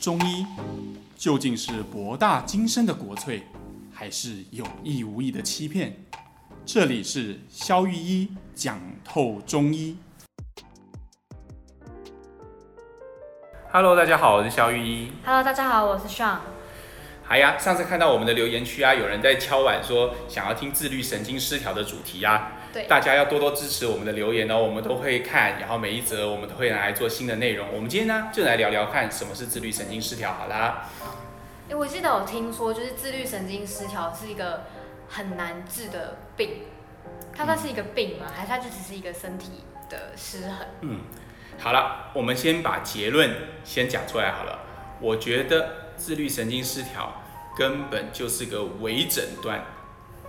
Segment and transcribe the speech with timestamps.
[0.00, 0.46] 中医
[1.14, 3.42] 究竟是博大精深的国粹，
[3.92, 5.94] 还是有意无意的欺骗？
[6.64, 9.98] 这里是肖玉一讲透中医。
[13.70, 15.12] Hello，大家好，我是肖玉一。
[15.22, 16.38] Hello，大家好，我是 Sean。
[17.28, 22.52] 哎呀，上次看到我们的留言区啊，有人在敲碗说想要听自律神经失调的主题啊。
[22.72, 27.66] 对，大家要多多支持我们的留言哦，我们都会看，然后每一则我们都会拿来做新的内容。
[27.72, 30.32] 我们今天呢，就来聊聊看什么是自律神经失调。
[30.32, 30.88] 好啦，
[31.68, 34.64] 哎，我记得我听说，就是自律神经失调是一个
[35.08, 36.62] 很难治的病，
[37.36, 38.26] 它算是一个病吗？
[38.34, 40.66] 还是它就只是一个身体的失衡？
[40.82, 41.00] 嗯，
[41.58, 43.30] 好了，我们先把结论
[43.64, 44.60] 先讲出来好了。
[45.00, 47.14] 我觉得自律神经失调。
[47.58, 49.64] 根本就是个伪诊断，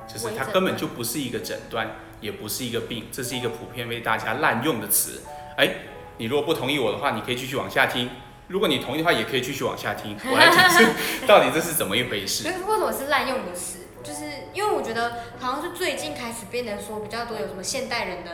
[0.08, 1.88] 就是它根本就不是一个诊断，
[2.21, 5.21] 也不是一个病，这是一个普遍被大家滥用的词。
[5.57, 5.70] 哎，
[6.17, 8.07] 你如果不同意我的话，你可以继续往下听；
[8.48, 10.15] 如果你同意的话，也可以继续往下听。
[10.26, 12.48] 我来解释到底这是怎么一回事。
[12.48, 13.79] 为什么是滥用的词？
[14.04, 14.21] 就是
[14.54, 18.31] 因为我觉得好像是最近开始变得说比较多有什么现代人的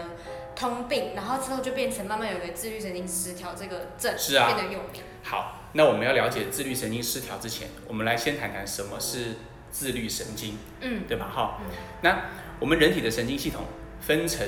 [0.56, 5.02] 通病，然后之后就变成慢慢有个自律神经失调这个症，是啊，变得有名。
[5.24, 5.54] 好。
[5.74, 9.36] 那我们要了解自律神经失调之前，我们来先谈谈什么是
[9.72, 11.30] 自律神经，嗯，对吧？
[11.34, 12.22] 哈、嗯，那
[12.60, 13.66] 我们人体的神经系统
[14.02, 14.48] 分成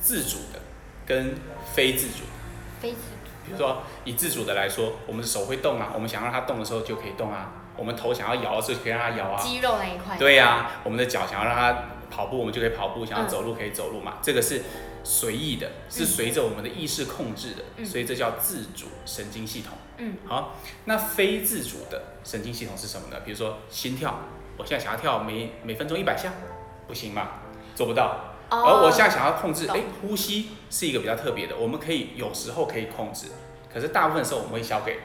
[0.00, 0.60] 自主的
[1.06, 1.34] 跟
[1.74, 2.30] 非自主的。
[2.80, 3.28] 非自主。
[3.44, 9.42] 比如说以自主的来说，我们的手会动啊，我们想让它动的时候就可以动啊，我们头想要摇的时候就可以让它摇啊。
[9.42, 10.16] 肌肉那一块。
[10.16, 14.62] 对呀、啊，我们的脚想要让它跑步，我们就可以跑步；想要走路可以走路嘛，嗯、这个是。
[15.02, 19.72] 随意的，是随着我们的意识控制的，嗯，所以这叫自主神经系统。
[20.00, 20.56] 嗯，好，
[20.86, 23.18] 那非自主的神经系统是什么呢？
[23.22, 24.18] 比如说心跳，
[24.56, 26.32] 我现在想要跳每每分钟一百下，
[26.88, 27.28] 不行吗？
[27.74, 28.34] 做不到。
[28.48, 33.26] 而我现在想要控制，哎，呼吸是一个比较特别的，我们可以有时候可以控制，
[33.72, 34.98] 可是大部分时候我们会交给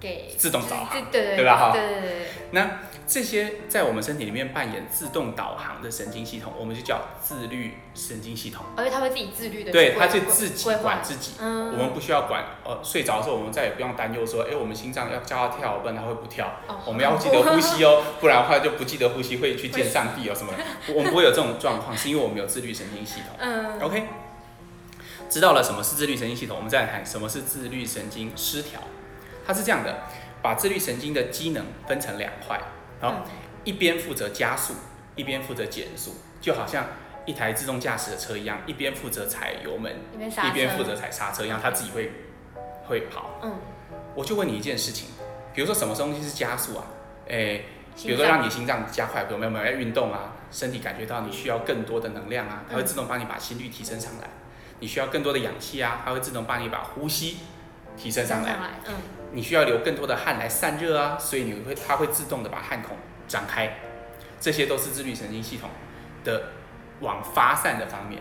[0.00, 1.56] 给自动导航，对对吧？
[1.56, 2.26] 哈，对对对。
[2.52, 8.64] 那这些在我们身体里面扮演自动导航的神经系统，我们就叫自律神经系统。
[8.76, 11.32] 而且它会自己自律的，对，它就自己管自己。
[11.40, 12.44] 嗯，我们不需要管。
[12.64, 16.46] 呃，睡着的时候，我们再也不用担忧说，哎，我们心脏要叫它跳，不然它会不跳。
[16.66, 20.64] 哦，我们要记得呼吸哦， 不然的话就不记得呼吸会去见上帝哦什么的。
[20.94, 23.36] 我们不会有这种状况，是因为我们有自律神经系统。
[23.38, 24.04] 嗯，OK。
[25.28, 28.80] 知道了什么是自律神经系统，我们再来看什么是自律神经失调。
[29.46, 30.02] 它是这样的，
[30.42, 32.60] 把自律神经的机能分成两块。
[33.00, 33.24] 好，
[33.64, 34.74] 一边负责加速，
[35.16, 36.86] 一边负责减速，就好像
[37.24, 42.12] 一台自动驾驶的车一样，一边负责踩油门，一边负责踩刹车一样，它自己会
[42.86, 43.38] 会跑。
[43.42, 43.58] 嗯，
[44.14, 45.08] 我就问你一件事情，
[45.54, 46.84] 比如说什么东西是加速啊？
[47.28, 47.64] 诶、欸，
[47.96, 54.28] 比如说让你心脏加快，比如没有没有要运动啊，身体感觉到你需要更多的能量啊，它会自动帮你把心率提升上来。
[54.80, 57.38] 你需要更多的氧气啊，它会自动帮你把呼吸
[57.96, 58.56] 提升上来。
[58.86, 58.94] 嗯。
[59.32, 62.96] 你需要流更多的汗来散热啊，所以你会它会自动的把汗孔
[63.28, 63.78] 张开，
[64.40, 65.70] 这些都是自律神经系统
[66.24, 66.50] 的
[67.00, 68.20] 往发散的方面。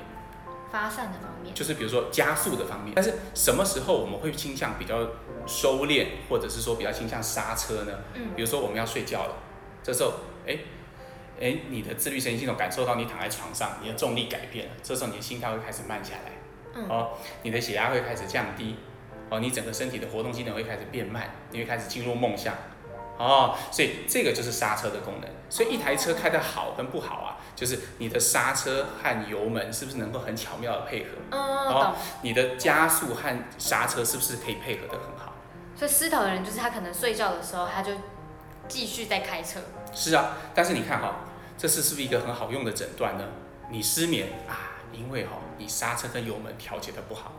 [0.71, 2.93] 发散的方面，就是比如说加速的方面。
[2.95, 4.99] 但是什么时候我们会倾向比较
[5.47, 7.93] 收敛，或者是说比较倾向刹车呢？
[8.13, 9.33] 嗯，比如说我们要睡觉了，
[9.81, 10.13] 这时候，
[10.45, 10.59] 哎，
[11.41, 16.31] 哎，你的自律神经系统感受到你躺在床上，你的重力改变了，这时候你的心跳会开始慢下来，
[16.75, 18.75] 嗯，哦，你的血压会开始降低。
[19.29, 22.53] 哦，你整个身体的活动机能会开始变慢，你会开始进入梦乡，
[23.17, 25.29] 哦，所以这个就是刹车的功能。
[25.49, 31.09] 所以一台车开的好跟不好啊，就是你的刹车和油门是不是能够很巧妙的配合？
[31.31, 35.33] 嗯，哦，你的加速和刹车是不是可以配合的很好？
[35.75, 37.93] 所以失调的人就是他可能睡觉的时候他就
[38.67, 39.59] 继续在开车。
[39.93, 41.13] 是啊，但是你看哈，哦，
[41.57, 43.23] 这是是不是一个很好用的诊断呢？
[43.69, 47.31] 你失眠啊，因为哈，哦，你刹车跟油门调节的不好。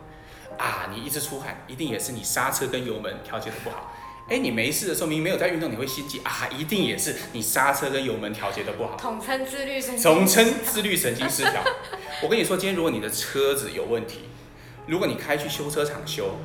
[0.57, 3.95] 啊，你一直出汗，一定也是你刹车跟油门调节的不好。
[4.29, 8.95] 哎，你没事的时候，明明没有在运动，你会心悸啊，一定也是你刹车跟油门调节的不好。
[8.95, 10.03] 统称自律神经。
[10.03, 11.61] 统称自律神经失调。
[12.23, 14.29] 我跟你说，今天如果你的车子有问题，
[14.87, 16.37] 如果你开去修车厂修，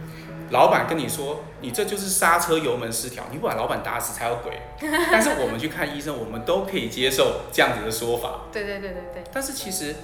[0.50, 4.58] 老板跟你说你这就是刹车油门失调，你不把老板打死才有鬼。
[5.12, 8.46] 但是我们去看医生，我们都可以接受这样子的说法。
[8.50, 9.24] 对对对对对。
[9.32, 9.94] 但是其实。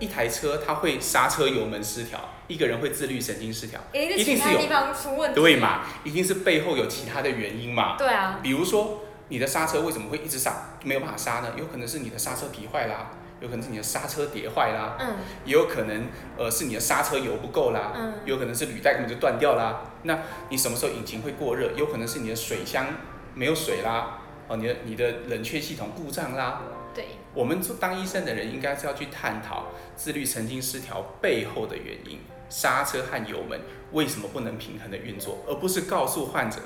[0.00, 2.18] 一台车它会刹车油门失调，
[2.48, 5.82] 一个人会自律神经失调，一定是有地方出问题，对嘛？
[6.02, 7.96] 一定是背后有其他的原因嘛？
[7.96, 8.40] 对啊。
[8.42, 11.52] 比如说你的刹车为什么会一直刹没有办法刹呢？
[11.56, 13.10] 有可能是你的刹车皮坏啦，
[13.40, 16.06] 有可能是你的刹车碟坏啦，嗯，也有可能
[16.36, 19.82] 呃是你的刹车油不够啦，嗯，有可能是履带根本就断掉啦。
[20.04, 20.18] 那
[20.48, 21.70] 你什么时候引擎会过热？
[21.76, 22.86] 有可能是你的水箱
[23.34, 24.18] 没有水啦，
[24.48, 26.62] 哦，你的你的冷却系统故障啦。
[27.34, 29.66] 对，我们做当医生的人应该是要去探讨
[29.96, 33.60] 自律神经失调背后的原因，刹车和油门
[33.92, 36.58] 为什么不能平衡的运作，而不是告诉患者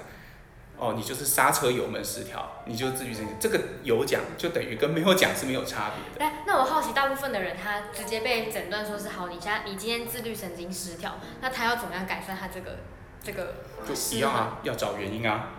[0.76, 6.24] 哦，你就是刹车油门失调，你就是自律神经，这个有讲就等于跟没有讲是没有差别的。
[6.24, 12.78] 哎，那我好奇，大部分的人他直接被诊断说是好，你家你今天自律神经失调，那他要怎么样改善他这个
[13.22, 13.54] 这个？
[13.86, 15.50] 就一样啊，要找原因啊。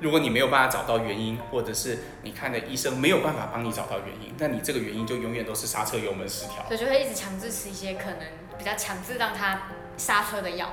[0.00, 6.66] 如果你没有办法找到原因，或者是你看的医生没有办法帮你找到原因，那你这个原因就永远都是刹车油门失调。
[6.68, 8.20] 所以就会一直强制吃一些可能
[8.58, 9.62] 比较强制让他
[9.96, 10.66] 刹车的药。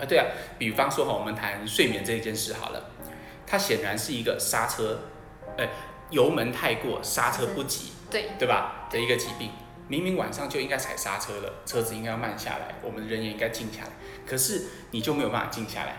[0.00, 0.26] 啊，对啊，
[0.58, 2.90] 比方说哈，我们谈睡眠这一件事好了，
[3.44, 5.00] 它显然是一个刹车，
[5.56, 5.66] 呃，
[6.10, 8.86] 油门太过，刹车不及，对，对吧？
[8.90, 9.50] 的一个疾病。
[9.88, 13.90] 明明晚上就应该踩刹车了，车子应该要慢下来，我们人也应该静下来，
[14.24, 15.96] 可是你就没有办法静下来，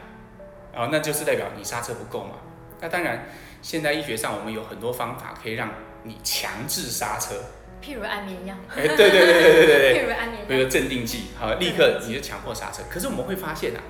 [0.71, 2.35] 然后那就是代表你刹车不够嘛。
[2.81, 3.27] 那当然，
[3.61, 5.69] 现代医学上我们有很多方法可以让
[6.03, 7.35] 你强制刹车，
[7.83, 8.55] 譬如安眠药。
[8.69, 12.81] 哎，对对对对对对对， 譬如安眠药，比如镇定剂，好，立刻你就强迫刹车。
[12.89, 13.81] 可是我们会发现啊，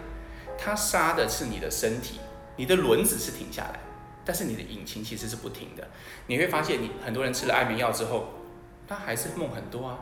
[0.57, 2.19] 它刹的是你的身体，
[2.55, 3.79] 你的轮子是停下来，
[4.25, 5.87] 但是你的引擎其实是不停的。
[6.25, 8.33] 你会发现，你很多人吃了安眠药之后，
[8.87, 9.99] 他还是梦很多啊，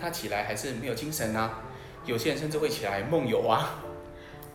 [0.00, 1.60] 他起来还是没有精神啊，
[2.04, 3.78] 有些人甚至会起来梦游啊。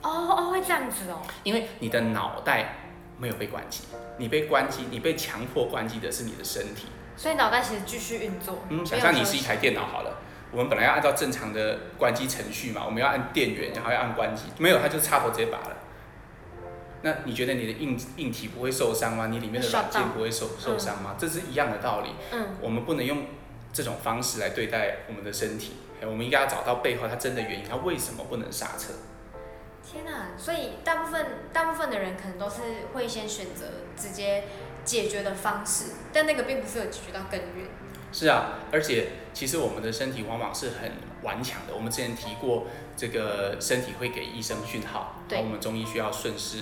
[0.02, 2.76] 哦哦，会这样子哦，因为你的脑袋。
[3.22, 3.84] 没有被关机，
[4.18, 8.64] 你被关机，你被强迫关机的是你的身体，所以脑袋其实继续运作。
[8.70, 10.18] 嗯，想象你是一台电脑好了，
[10.52, 15.78] 我们本来要按照正常的关机程序嘛，我们要按电源，然后要按关机，没有，它就插头直接拔了。
[17.04, 19.28] 那你觉得你的硬硬体不会受伤吗？
[19.28, 21.16] 你里面的软件不会受受伤吗？
[21.20, 22.10] 这是一样的道理。
[22.32, 23.26] 嗯，我们不能用
[23.72, 28.94] 这种方式来对待我们的身体，我们应该要找到背后它真的原因，它为什么不能刹车？
[29.84, 32.62] 天呐，所以大部分大部分的人可能都是
[32.94, 33.66] 会先选择
[33.98, 34.46] 直接
[34.86, 37.68] 解决的方式，但那个并不是有解决到根源。
[38.14, 40.92] 是啊，而且其实我们的身体往往是很
[41.24, 41.74] 顽强的。
[41.74, 46.60] 我们之前提过，这个身体会给医生讯号，对，我们中医需要顺势，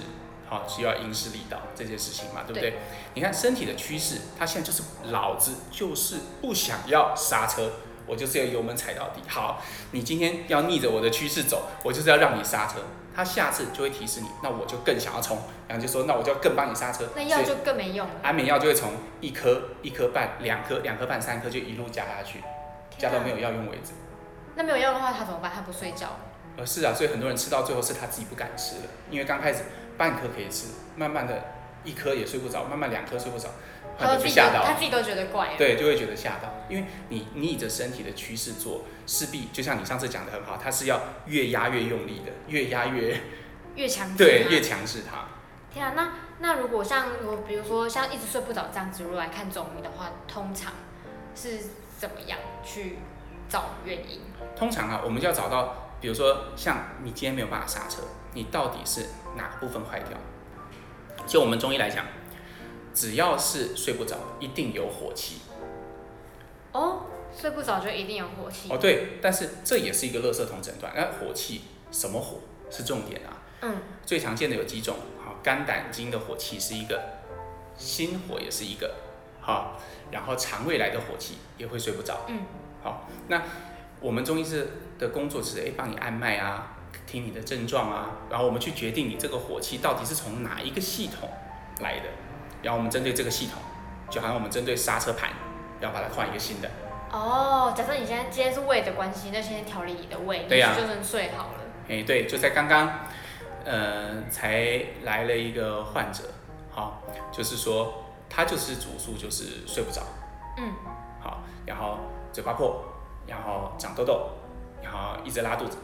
[0.48, 2.72] 好，需要因势利导这些事情嘛，对不对？
[2.72, 2.80] 对，
[3.16, 7.72] 你看身体的趋势，它现在就是老子就是不想要刹车。
[8.06, 9.22] 我就是要油门踩到底。
[9.28, 9.62] 好，
[9.92, 12.80] 你今天要逆着我的趋势走，我就是要让你刹车。
[13.20, 15.38] 他下次就会提示你，那我就更想要冲，
[15.68, 17.06] 然后就说，那我就要更帮你刹车。
[17.18, 18.14] 那药就更没用了。
[18.24, 22.42] 安眠药就会从一颗、一颗半、两颗、两颗半、三颗就一路加下去，
[22.98, 23.92] 加到没有药用为止。
[24.56, 25.52] 那没有药的话，他怎么办？
[25.54, 26.16] 他不睡觉？
[26.56, 29.66] 呃，是啊，所以很多人吃到最后是他自己不敢吃了，因为刚开始
[29.98, 31.44] 半颗可以吃，慢慢的
[31.84, 33.50] 一颗也睡不着，慢慢两颗睡不着。
[34.00, 35.56] 他自己吓到，他自己都觉得怪。
[35.58, 43.20] 对，就会觉得吓到，因为你逆着身体的趋势做，势必就像你上次讲的很好，它是要越压越用力的，越压越
[43.76, 44.16] 越强。
[44.16, 45.26] 对，越强势它。
[45.74, 50.74] 天啊，那那如果像我，比如说像一直睡不着这样子，如果来看中医的话，通常
[51.36, 51.60] 是
[51.98, 52.98] 怎么样去
[53.50, 54.22] 找原因？
[54.56, 58.04] 通常啊，我们就要找到，比如说像你今天没有办法刹车，
[58.34, 60.18] 你到底是哪个部分坏掉？
[61.28, 62.06] 就我们中医来讲。
[62.94, 65.40] 只要是睡不着，一定有火气。
[66.72, 67.04] 哦，
[67.36, 68.70] 睡不着就一定有火气。
[68.70, 70.94] 哦，对，但是这也是一个垃圾桶诊断。
[70.96, 72.40] 那火气什么火
[72.70, 73.42] 是重点啊？
[73.62, 77.02] 嗯，最常见的有几种，好，肝胆经的火气是一个，
[77.78, 78.96] 心火也是一个，
[79.42, 79.80] 好，
[80.12, 82.22] 然后肠胃来的火气也会睡不着。
[82.28, 82.42] 嗯，
[82.82, 83.42] 好，那
[84.00, 91.30] 我们中医师的工作是哎，帮你按脉啊，听你的症状啊，然后我们去决定你这个火气到底是从哪一个系统
[91.82, 92.06] 来的。
[92.62, 93.62] 然后我们针对这个系统，
[94.10, 95.30] 就好像我们针对刹车盘，
[95.80, 96.70] 要把它换一个新的。
[97.12, 101.60] 哦，假设你现在今天是胃的关系，那先调理你的胃，对呀、啊，就能睡好了。
[101.88, 103.00] 哎，对，就在刚刚，
[103.66, 106.24] 呃，才来了一个患者，
[106.70, 107.02] 好，
[107.32, 110.04] 就是说他就是主诉就是睡不着，
[110.58, 110.72] 嗯，
[111.20, 111.98] 好，然后
[112.32, 112.84] 嘴巴破，
[113.26, 114.30] 然后长痘痘，
[114.84, 115.78] 然后一直拉肚子，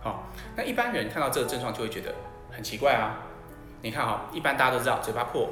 [0.00, 0.24] 好，
[0.56, 2.14] 那一般人看到这个症状就会觉得
[2.50, 3.18] 很奇怪啊。
[3.82, 5.50] 你看哈，一般大家都知道，嘴巴破、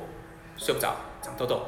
[0.57, 1.63] 睡不着、长痘痘，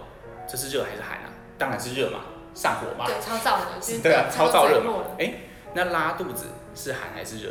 [0.48, 1.28] 这是热还是寒啊？
[1.58, 2.20] 当然是热嘛，
[2.54, 3.04] 上火嘛。
[3.04, 4.00] 对，超燥的。
[4.00, 5.02] 对啊，超燥热嘛。
[5.18, 5.34] 哎，
[5.74, 7.50] 那拉肚子是寒还是热？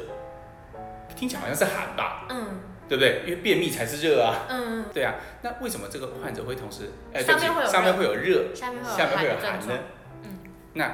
[1.14, 2.26] 听起来好像是寒吧？
[2.30, 2.62] 嗯。
[2.88, 3.22] 对不对？
[3.26, 4.48] 因为便秘才是热啊。
[4.50, 4.86] 嗯。
[4.94, 6.90] 对啊，那为什么这个患者会同时？
[7.14, 9.74] 哎，对不起，上面会有热，下面会有寒呢？
[10.24, 10.40] 嗯。
[10.74, 10.94] 那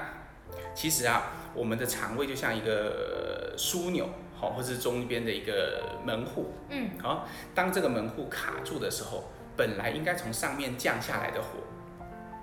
[0.74, 4.09] 其实啊，我们的肠胃就像一个枢纽。
[4.39, 11.58] 好，或是中边的一个门户，嗯，好，当这个门户卡住的时候，本来应该从上面降下来的火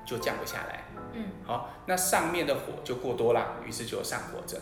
[0.05, 4.61] 就降不下来，嗯，好，那上面的火就过多了，于是就有上火症。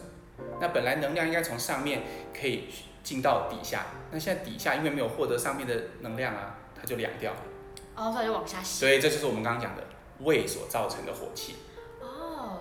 [0.60, 2.02] 那本来能量应该从上面
[2.38, 2.68] 可以
[3.02, 7.38] 进到底下，那现在底下因为没有获得上面的能量啊，它就凉掉了，
[7.96, 8.80] 哦，所以就往下吸。
[8.80, 9.82] 所以这就是我们刚刚讲的
[10.20, 11.56] 胃所造成的火气。
[12.02, 12.58] 哦，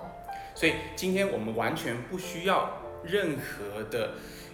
[0.56, 4.12] 所以今天我们完全不需要任何的。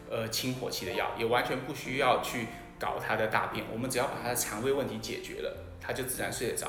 [0.10, 2.48] 呃，清火气的药也完全不需要去
[2.80, 6.68] 搞他的大便，我们只要把他的肠胃问题解决了，他就自然睡得着，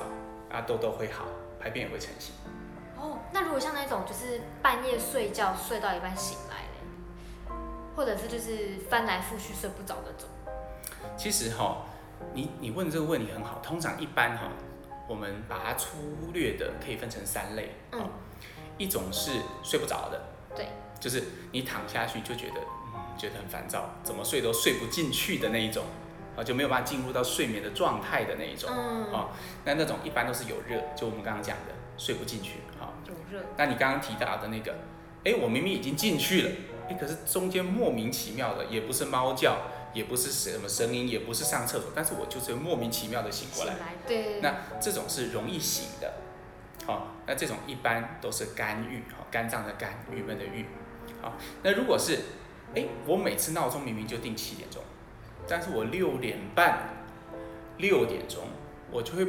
[0.51, 1.27] 啊，痘痘会好，
[1.61, 2.35] 排便也会成型。
[2.97, 7.55] 哦，那如果像那种就是半夜睡觉睡到一半醒来嘞，
[7.95, 10.29] 或者是就是翻来覆去睡不着那种。
[11.17, 11.85] 其实哈，
[12.35, 14.49] 你你问这个问题很好，通常一般哈，
[15.07, 15.99] 我们把它粗
[16.33, 18.09] 略的可以分成三类，嗯，
[18.79, 19.31] 一种是
[19.63, 20.21] 睡不着的，
[20.57, 20.67] 对，
[20.99, 22.61] 就是你躺下去就觉得。
[23.19, 25.85] 觉得很烦躁，怎么睡都睡不进去的那一种，
[26.37, 29.29] 啊，就没有办法进入到睡眠的状态的那一种，嗯，啊，
[29.65, 33.45] 那那种一般都是有热，就我们刚刚讲的睡不进去，啊，有热。
[33.57, 34.75] 那你刚刚提到的那个，
[35.25, 36.51] 哎，我明明已经进去了，
[36.89, 39.59] 哎，可是中间莫名其妙的，也不是猫叫，
[39.93, 44.41] 也不是什么声音，也不是上厕所，但是我就是莫名其妙的醒过来，来，对。
[44.41, 46.15] 那这种是容易醒的，
[46.87, 50.67] 好，那这种一般都是肝郁，哈，肝脏的肝，郁闷的郁，
[51.21, 52.21] 好，那如果是
[52.75, 54.83] 哎，我每次闹钟明明就定七点钟，
[55.49, 56.91] 但是我六点半、
[57.79, 58.45] 六点钟，
[58.91, 59.27] 我就会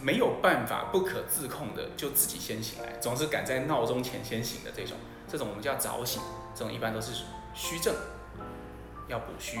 [0.00, 6.22] 没有办法不可自控的就自己先醒来，总是赶在闹钟前先醒的这种，这种我们叫早醒，
[6.54, 7.94] 这种一般都是虚症，
[9.08, 9.58] 要补虚。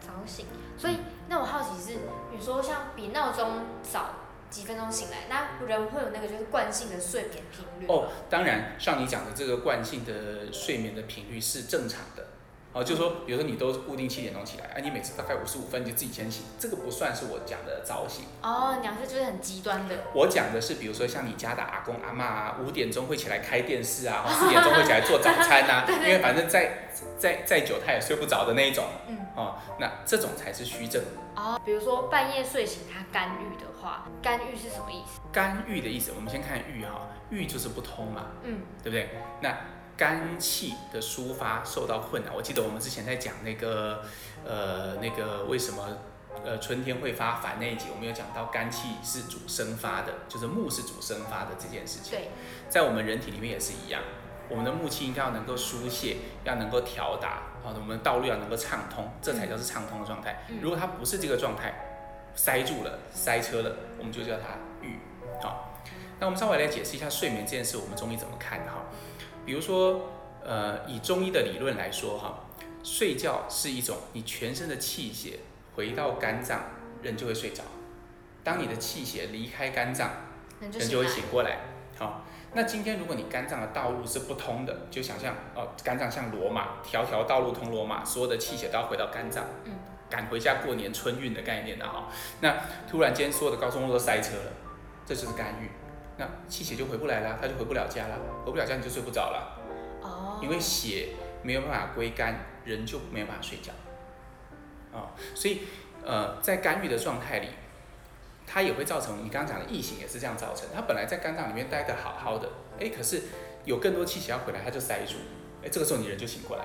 [0.00, 1.98] 早醒，所以那我好奇是，
[2.30, 4.10] 比如说像比闹钟早。
[4.50, 8.10] 几分钟醒来，那人会有那个就是惯性的睡眠频率哦。
[8.30, 12.26] 当然，像你讲的这个惯性的睡眠的频率是正常的。
[12.78, 18.26] 哦，就是说，比如说你都是固定七点钟起来，哎，你每次大概五十五分就自己先醒，这个不算是我讲的早醒。
[18.40, 19.96] 哦，你讲是就是很极端的。
[20.14, 28.84] 我讲的是，比如说像你家的阿公阿妈啊，五点钟会起来开电视啊，四点钟会起来做早餐啊， 因为反正再再再久他也睡不着的那一种。
[29.08, 29.18] 嗯。
[29.34, 31.02] 哦，那这种才是虚症。
[31.34, 35.20] 哦，比如说半夜睡醒他干预的话，干预是什么意思？
[35.32, 39.10] 干预的意思，我们先看郁哈，郁就是不通嘛，嗯，对不对？
[39.40, 39.56] 那
[39.98, 44.04] 肝气的抒发受到困扰，我记得我们之前在讲那个，
[44.46, 45.98] 呃，那个为什么
[46.44, 52.12] 呃春天会发烦那一集，我们有讲到肝气是主生发的，就是木是主生发的这件事情。
[52.12, 52.30] 对，
[52.68, 54.00] 在我们人体里面也是一样，
[54.48, 60.44] 我们的木气应该要能够疏泄，要能够调达，好，我们的道路要能够畅通，这才叫是畅通的状态。
[60.62, 61.74] 如果它不是这个状态，
[62.36, 65.00] 塞住了，塞车了，我们就叫它郁。
[65.42, 65.74] 好，
[66.20, 68.84] 那我们稍微来解释一下睡眠这件事，我们中医怎么看哈？
[69.48, 70.10] 比如说，
[70.44, 72.44] 呃，以中医的理论来说，哈，
[72.84, 75.38] 睡觉是一种你全身的气血
[75.74, 76.64] 回到肝脏，
[77.00, 77.62] 人就会睡着。
[78.44, 80.10] 当你的气血离开肝脏，
[80.60, 81.60] 人就会醒过来。
[81.96, 89.46] 好，那今天如果你肝脏的道路是不通的，就想象哦，肝脏像罗马，条条道路通罗马，所有的气血都要回到肝脏，
[90.10, 92.10] 赶回家过年春运的概念的哈。
[92.42, 92.54] 那
[92.86, 94.52] 突然间所有的高速公路都塞车了，
[95.06, 95.70] 这就是肝郁。
[96.18, 99.62] 那气血就回不来了，他就回不了家了，回不了家你就睡不着了。
[100.02, 100.40] 哦。
[100.42, 101.10] 因为血
[101.42, 103.72] 没有办法归肝，人就没有办法睡觉。
[104.92, 105.60] 哦，所以
[106.04, 107.48] 呃，在肝郁的状态里，
[108.46, 110.68] 它也会造成你刚刚讲的异形也是这样造成。
[110.74, 112.48] 它本来在肝脏里面待得好好的，
[112.80, 113.22] 哎，可是
[113.64, 115.14] 有更多气血要回来，它就塞住。
[115.62, 116.64] 哎，这个时候你人就醒过来。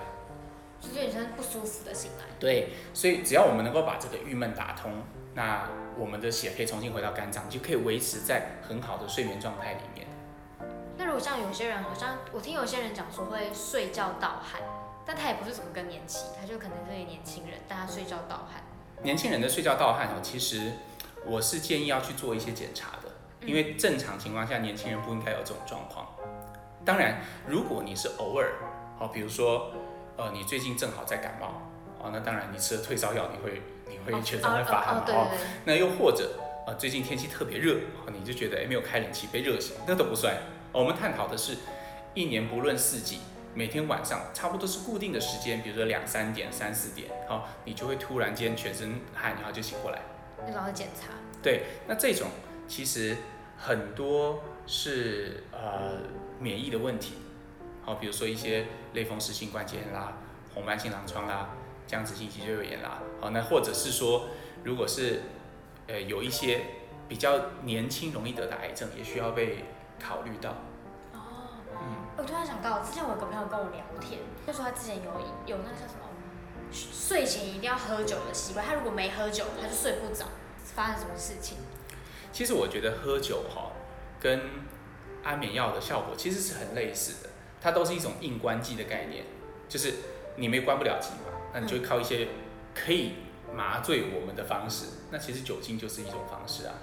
[0.82, 2.26] 就是有点不舒服的醒来。
[2.40, 4.92] 对，所以只要我们能够把这个郁闷打通。
[5.36, 10.08] 那我们的血可以重新回到肝脏，就可以维持在很好的睡眠状态里面。
[10.96, 14.62] 那如果像有些人，好像我听有些人讲说会睡觉盗汗，
[15.06, 18.62] 但他也不是什么更年期，他就可能是个年轻人，但他睡觉盗汗。
[19.02, 20.72] 年轻人的睡觉盗汗哦，其实
[21.26, 23.10] 我是建议要去做一些检查的，
[23.46, 26.08] 因为正常情况下年轻人不应该有这种状况。
[26.86, 28.54] 当然，如果你是偶尔，
[29.00, 29.72] 好，比如说
[30.16, 31.62] 呃你最近正好在感冒，
[32.00, 33.62] 哦，那当然你吃了退烧药你会。
[34.06, 35.06] 会全身会发汗嘛？
[35.08, 35.32] 哦，
[35.66, 37.78] 那又或者啊，最近天气特别热，
[38.12, 40.36] 你就觉得哎没有开冷气被热醒，那都不算。
[40.72, 41.58] 我们探讨的是，
[42.14, 43.20] 一年不论四季，
[43.54, 50.00] 每天晚上差不多是固定的时间，比如说两三点、三四点，好，你就会突然间全身汗，然后就醒过来。
[50.46, 51.14] 那然后检查。
[51.42, 52.30] 对，那这种
[52.68, 53.16] 其实
[53.58, 55.98] 很多是呃
[56.40, 57.16] 免疫的问题，
[57.84, 60.14] 好，比如说一些类风湿性关节炎啦、
[60.54, 61.50] 红斑性狼疮啦。
[61.88, 64.30] 僵直性脊椎炎啦，好，那或者是说，
[64.64, 65.22] 如果是
[65.88, 66.62] 呃有一些
[67.08, 69.66] 比较年轻容易得的癌症，也需要被
[70.00, 70.52] 考虑到。
[71.14, 75.12] 哦，嗯，我突然想到，之前我有个朋友跟我聊天，他说他之前有
[75.46, 76.10] 有那个叫什么，
[76.72, 80.26] 睡前一定要喝酒的习惯，他如果没喝酒，他就睡不着。
[80.76, 81.58] 发生什么事情？
[82.32, 83.74] 其实我觉得喝酒哈，
[84.20, 84.42] 跟
[85.22, 87.30] 安眠药的效果其实是很类似的，
[87.62, 89.24] 它都是一种硬关机的概念，
[89.70, 89.94] 就是
[90.38, 91.33] 你没关不了机嘛。
[91.54, 92.28] 那你就会靠一些
[92.74, 93.14] 可以
[93.54, 96.74] 麻醉我们的方式，那其实酒精就是一种方式啊。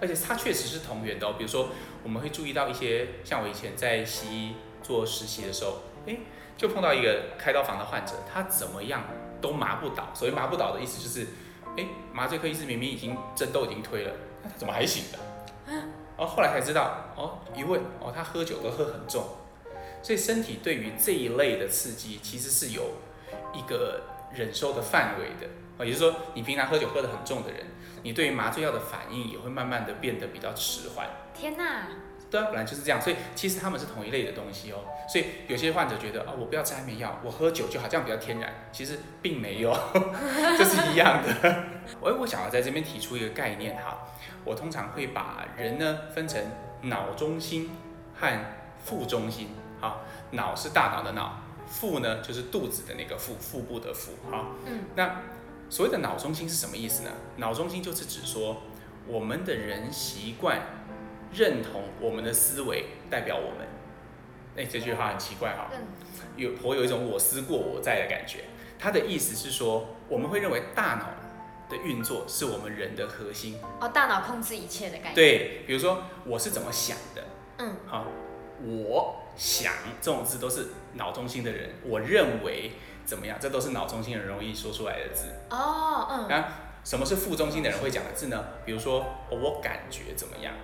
[0.00, 1.34] 而且它确实是同源的哦。
[1.38, 1.68] 比如说，
[2.02, 6.20] 我们会注意到一些，像我以前在西医做实习的时候，诶，
[6.56, 9.04] 就碰到一个开刀房的患者，他怎么样
[9.40, 10.08] 都麻不倒。
[10.12, 11.28] 所谓麻不倒的意思就是，
[11.76, 14.12] 诶，麻醉科医师明明已经针都已经推了，
[14.42, 15.18] 那他怎么还醒的？
[15.66, 19.24] 然后后来才知道，哦，一问，哦，他喝酒都喝很重，
[20.02, 22.82] 所以身体对于这一类的刺激其实是有
[23.52, 25.46] 一个忍受的范围的。
[25.78, 27.64] 啊，也就是说，你平常喝酒喝得很重的人，
[28.02, 31.08] 你对于麻醉药的反应也会慢慢的变得比较迟缓。
[31.34, 31.86] 天哪！
[32.30, 34.84] 对啊，本来就是这样，所以其实他们是同一类的东西哦。
[35.06, 38.50] 所以有些患者觉得啊、哦，我不要吃安眠药，我喝酒就好，这样比较天然。
[38.72, 39.70] 其实并没有，
[40.56, 41.64] 这是一样的。
[42.00, 43.98] 我我想要在这边提出一个概念哈，
[44.44, 46.42] 我通常会把人呢分成
[46.82, 47.70] 脑中心
[48.18, 48.44] 和
[48.82, 49.50] 副中心。
[49.80, 51.41] 好，脑是大脑的脑，
[51.72, 54.12] 腹呢就是肚子的那个腹，腹部的腹。
[54.30, 55.22] 好，嗯，那
[55.68, 57.10] 所谓的脑中心是什么意思呢？
[57.38, 58.62] 脑中心就是指说
[59.08, 60.60] 我们的人习惯。
[61.34, 63.66] 认同我们的思维代表我们，
[64.54, 65.70] 哎，这句话很奇怪哈，
[66.36, 68.44] 有颇有一种我思过我在的感觉。
[68.78, 71.06] 他的意思是说，我们会认为大脑
[71.70, 73.58] 的运作是我们人的核心。
[73.80, 75.14] 哦，大脑控制一切的感觉。
[75.14, 77.24] 对，比如说我是怎么想的，
[77.56, 78.06] 嗯，好，
[78.64, 82.72] 我想这种字都是脑中心的人，我认为
[83.04, 85.26] 怎么样，这都是脑中心人容易说出来的字。
[85.50, 86.26] 哦，嗯。
[86.28, 86.48] 那
[86.84, 88.44] 什么是副中心的人会讲的字呢？
[88.64, 90.54] 比如说我感觉怎么样？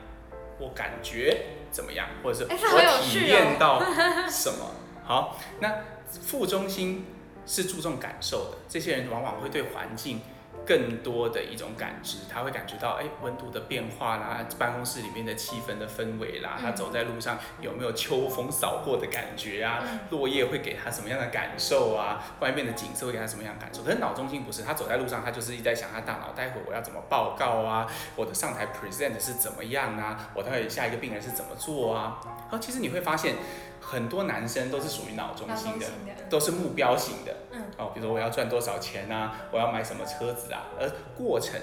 [0.58, 3.80] 我感觉怎么样，或者是我体验到
[4.28, 4.70] 什么？
[5.04, 5.72] 好，那
[6.10, 7.06] 副中心
[7.46, 10.20] 是注重感受的，这些人往往会对环境。
[10.68, 19.82] 更多的一种感知，他会感觉到，哎，温度的变化啦，办公室里面的气氛的氛围啦，他走在路上有没有秋风扫过的感觉啊？
[20.10, 22.22] 落叶会给他什么样的感受啊？
[22.40, 23.82] 外面的景色会给他什么样的感受？
[23.82, 27.90] 可是脑中心不是，他走在路上，他就是一直在想，他大脑待会我要怎么报告啊？
[28.14, 30.28] 我的上台 present 是怎么样啊？
[30.34, 32.20] 我待会下一个病人是怎么做啊？
[32.50, 33.36] 好，其实你会发现。
[33.80, 35.86] 很多男生都是属于脑中心的，
[36.28, 37.34] 都是目标型的。
[37.52, 41.60] 嗯，哦，比如说我要赚多少钱啊，我要买什么车子啊，而过程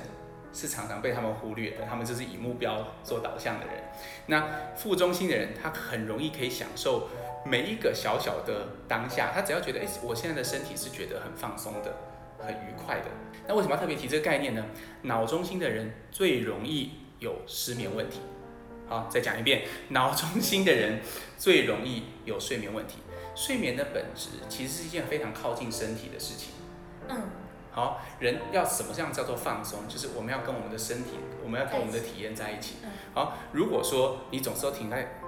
[0.53, 1.85] 是常常被他们忽略的。
[1.87, 3.75] 他们就是以目标做导向的人。
[4.27, 7.09] 那副中心的人，他很容易可以享受
[7.45, 9.31] 每一个小小的当下。
[9.33, 11.93] 他只要觉得，哎，我现在的身体是觉得很放松的，
[12.39, 13.05] 很愉快的。
[13.47, 14.65] 那为什么要特别提这个概念呢？
[15.03, 18.21] 脑中心的人最容易有失眠问题。
[18.87, 21.01] 好，再讲一遍，脑中心的人
[21.37, 22.99] 最容易有睡眠问题。
[23.35, 26.53] 睡眠的本质其实是一件非常靠近身体的事情。
[27.09, 27.21] 嗯。
[27.71, 29.85] 好，人要什么样叫做放松？
[29.89, 31.09] 就是我们要跟我们的身体，
[31.43, 32.75] 我们要跟我们的体验在一起。
[33.13, 35.19] 好，如果说你总是都停在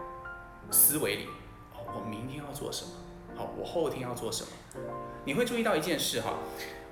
[0.72, 1.26] 思维里，
[1.74, 2.92] 哦，我明天要做什么？
[3.36, 4.82] 好，我后天要做什么？
[5.26, 6.36] 你会注意到一件事哈，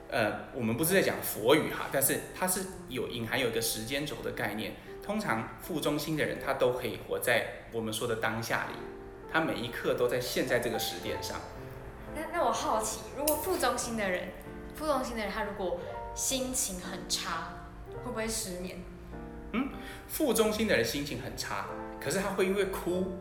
[0.10, 4.73] 呃，我们不是在讲佛语哈，但是它是有隐含有一个时间轴的概念。
[5.05, 8.73] 通常副中心的人，他都可以活在我们说的当下里，
[9.31, 11.37] 他每一刻都在现在这个时点上。
[12.15, 14.29] 那那我好奇，如果副中心的人，
[14.73, 15.79] 副中心的人他如果
[16.15, 17.49] 心情很差，
[18.03, 18.77] 会不会失眠？
[19.51, 19.69] 嗯，
[20.07, 21.67] 副中心的人心情很差，
[22.01, 23.19] 可是他会因为哭，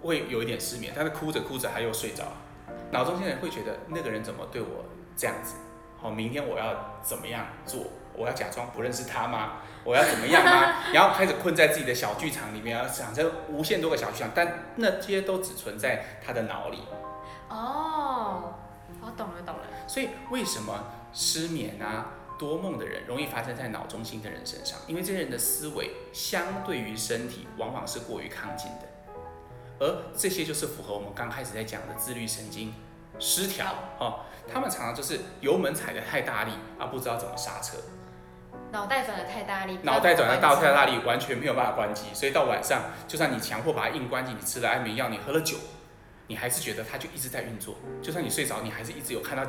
[0.00, 2.24] 会有一点失眠，但是哭着哭着他又睡着。
[2.90, 5.56] 脑中心的人会觉得那个人怎么对我这样子？
[5.98, 7.84] 好，明天我要怎么样做？
[8.14, 9.58] 我要假装不认识他吗？
[9.84, 10.74] 我要怎么样吗？
[10.94, 16.78] 然后开始困在自己的小剧场里面，要想着无限多个小剧场，但那些都只存在他的脑里。
[17.48, 18.54] 哦，
[19.00, 19.62] 我懂了，懂了。
[19.86, 24.78] 所以为什么失眠啊、多梦的人容易发生在脑中心的人身上？
[24.86, 28.86] 因为这些人的思维相对于身体往往是过于亢进的，
[29.80, 32.72] 而这些就是符合我们刚开始在讲的自律神经
[33.18, 34.20] 失调哦。
[34.52, 37.76] 他们常常就是油门踩得太大力啊，不知道怎么刹车。
[38.72, 42.06] 脑袋转的太大力，脑袋转的大太大力，完全没有办法关机。
[42.14, 45.58] 所以到晚上，就算你强迫把它硬关机，你吃了安眠药，你喝了酒，
[46.26, 47.76] 你还是觉得它就一直在运作。
[48.00, 49.44] 就算你睡着，你还是一直有看到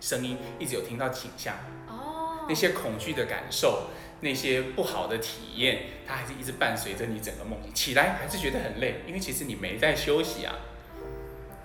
[0.00, 1.54] 声音，一直有听到景象。
[1.88, 2.46] 哦。
[2.48, 3.88] 那些恐惧的感受，
[4.20, 7.58] 那些不好的体验，它还是一直伴随着你整个梦。
[7.74, 10.54] 起来还是觉得很累，因为其实你没在休息啊。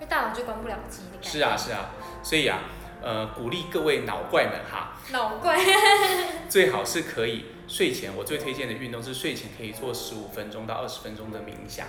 [0.00, 1.28] 为大脑就关不了机的感觉。
[1.30, 1.90] 是啊，是啊。
[2.24, 2.58] 所以啊。
[3.02, 5.58] 呃，鼓励各位脑怪们哈，脑怪，
[6.48, 11.86] 最好是可以睡前，我最推荐的运动是睡前可以做十五分钟到二十分钟的冥想。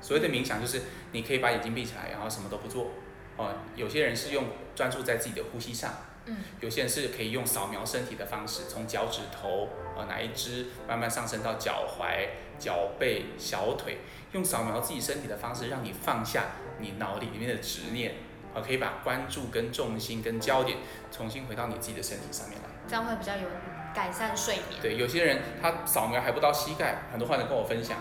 [0.00, 2.90] 所谓的冥想就是你可以把眼睛闭起来，然后什么都不做。
[3.36, 4.44] 哦，有些人是用
[4.74, 5.92] 专注在自己的呼吸上，
[6.26, 13.98] 嗯，有些人是可以用扫描身体的方式，从脚趾头啊哪一只慢慢上升到脚踝、脚背、小腿，
[14.32, 16.44] 用扫描自己身体的方式，让你放下
[16.78, 18.14] 你脑里里面的执念。
[18.60, 20.78] 可以把关注跟重心跟焦点
[21.10, 23.48] 重新回到你自己的身体上面来，这样会比较有
[23.94, 24.80] 改善睡眠。
[24.82, 27.98] 对，有些人他扫描还不到膝盖，很多患者跟我分享，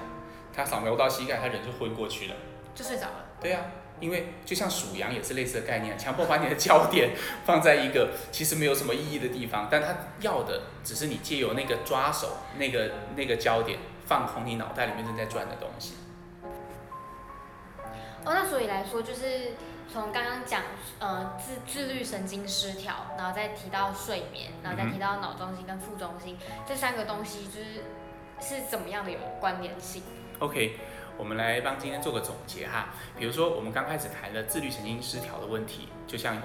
[0.53, 2.35] 他扫描不到膝盖，他人就昏过去了，
[2.73, 3.25] 就睡着了。
[3.39, 7.11] 对呀、啊，因为就像数羊也是类似的概念，强迫把你的焦点
[7.45, 15.95] 放在一个其实没有什么意义的地方，但他要的只是你借由那个抓手，那个那个焦点放空你脑袋里面正在转的东西。
[18.25, 19.53] 哦，那所以来说就是。
[19.87, 20.63] 从刚刚讲，
[20.99, 27.83] 呃，自自律神经失调，然后再提到睡眠，然后再提到脑中心跟副中心、嗯、这三个东西，就是
[28.41, 30.01] 是怎么样的有关联性
[30.39, 30.75] ？OK，
[31.17, 32.89] 我们来帮今天做个总结哈。
[33.15, 36.41] 比如说，我们刚开始谈了自律神经失调的问题，就像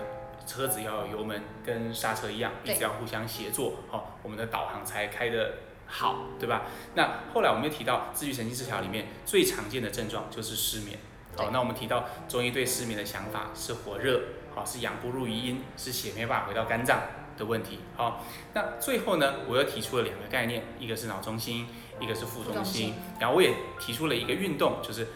[0.47, 5.55] 车子要有油门跟刹车一样，一直要互相协作，哦，我们的导航才开得
[5.87, 6.65] 好，对吧？
[6.95, 10.99] 那后来我们又提到自律神经失调里面最常见的症状就是失眠。
[11.41, 14.21] 好，那我们提到中医对失眠的想法是火热，
[14.55, 17.01] 好，是阳不入于阴，是血没办法回到肝脏
[17.39, 17.79] 的问题。
[17.97, 21.67] 好，那最后呢，我又提出了两个概念，一个是脑中心，
[21.99, 22.95] 一个是腹中心。
[23.19, 25.07] 然后我也提出了一个运动，就是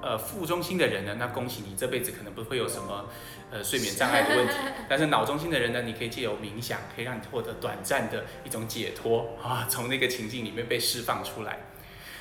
[0.00, 3.08] 呃副中心的人呢，那恭喜你这辈子可能不会有什么
[3.50, 4.54] 呃睡眠障碍的问题。
[4.88, 11.58] 但是脑中心的人呢，你可以借由冥想，可以让你获得短暂的一种解脱啊，从那个情境里面被释放出来。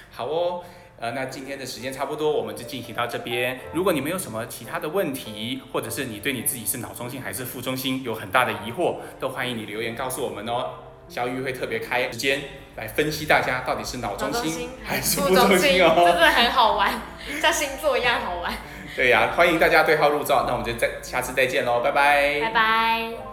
[0.09, 0.63] 好哦。
[0.99, 3.59] 呃，那今天的时间差不多，我们就进行到这边。
[3.73, 10.69] 如果你没有什么其他的问题，或者是你对你自己是脑中心还是副中心有很大的疑惑，都欢迎你留言告诉我们哦。
[11.09, 12.39] 小玉会特别开时间
[12.77, 16.93] 来分析大家到底是脑中心还是副中心哦，真的很好玩，
[17.41, 18.53] 像星座一样好玩。
[18.95, 20.45] 对呀、啊，欢迎大家对号入座。
[20.47, 22.39] 那我们就再下次再见喽，拜拜。
[22.39, 23.32] 拜拜。